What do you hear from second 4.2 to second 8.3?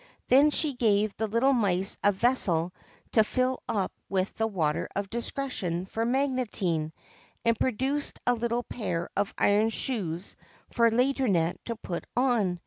the Water of Discretion for Magotine, and produced